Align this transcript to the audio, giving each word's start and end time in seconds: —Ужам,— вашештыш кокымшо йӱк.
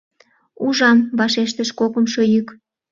—Ужам,— 0.65 0.99
вашештыш 1.17 1.69
кокымшо 1.79 2.21
йӱк. 2.33 2.47